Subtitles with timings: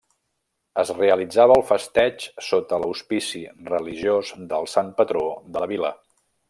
[0.83, 5.27] Es realitzava el festeig sota l'auspici religiós del sant patró
[5.57, 5.99] de la vila.